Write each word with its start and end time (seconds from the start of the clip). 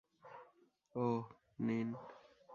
ওহ, 0.95 1.23
নিন। 1.59 1.89